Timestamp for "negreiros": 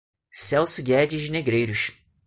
1.31-1.91